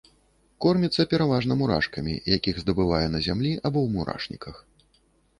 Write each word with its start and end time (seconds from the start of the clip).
Корміцца 0.63 1.03
пераважна 1.11 1.57
мурашкамі, 1.59 2.13
якіх 2.35 2.55
здабывае 2.61 3.01
на 3.17 3.21
зямлі 3.27 3.51
або 3.67 3.79
ў 3.83 3.87
мурашніках. 3.99 4.55